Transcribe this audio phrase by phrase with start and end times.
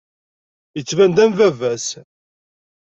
[0.77, 1.87] Yettban-d am baba-s.